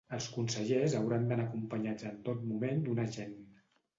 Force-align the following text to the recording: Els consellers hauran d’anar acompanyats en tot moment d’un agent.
Els 0.15 0.27
consellers 0.35 0.93
hauran 0.99 1.27
d’anar 1.31 1.45
acompanyats 1.49 2.07
en 2.11 2.17
tot 2.29 2.41
moment 2.53 2.81
d’un 2.87 3.03
agent. 3.07 3.37